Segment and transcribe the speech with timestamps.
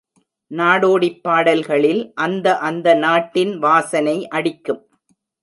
[0.51, 4.81] நாடோடிப் பாடல்களில் அந்த அந்த நாட்டின் வாசனை அடிக்கும்.